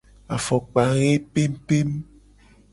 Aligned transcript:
Afokpa 0.35 0.81
he 0.99 1.09
pempem. 1.33 1.89